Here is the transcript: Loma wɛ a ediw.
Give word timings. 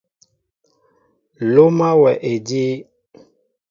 Loma 1.53 1.89
wɛ 2.01 2.11
a 2.17 2.25
ediw. 2.31 2.75